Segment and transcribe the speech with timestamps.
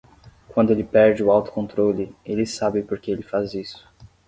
[0.47, 3.87] Quando ele perde o autocontrole, ele sabe por que ele faz isso.